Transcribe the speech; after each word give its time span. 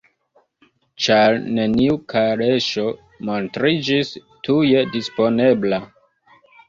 Ĉar 1.07 1.35
neniu 1.57 1.99
kaleŝo 2.13 2.85
montriĝis 3.29 4.15
tuje 4.49 4.83
disponebla: 4.97 5.85